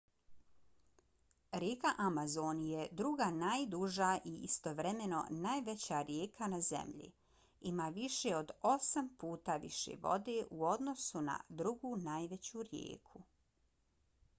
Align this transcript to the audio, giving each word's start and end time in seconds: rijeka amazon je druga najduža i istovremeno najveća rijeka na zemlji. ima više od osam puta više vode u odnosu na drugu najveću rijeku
rijeka 1.63 1.89
amazon 2.05 2.61
je 2.69 2.85
druga 3.01 3.27
najduža 3.41 4.07
i 4.31 4.33
istovremeno 4.47 5.19
najveća 5.45 5.99
rijeka 6.09 6.47
na 6.55 6.61
zemlji. 6.69 7.11
ima 7.73 7.89
više 8.01 8.35
od 8.41 8.55
osam 8.77 9.13
puta 9.25 9.59
više 9.69 9.99
vode 10.09 10.39
u 10.49 10.65
odnosu 10.75 11.25
na 11.31 11.37
drugu 11.63 11.95
najveću 12.11 12.67
rijeku 12.75 13.25